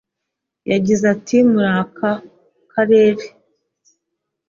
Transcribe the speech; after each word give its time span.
yagize 0.71 1.03
ati 1.15 1.37
Muri 1.51 1.69
aka 1.81 2.11
karere 2.73 3.23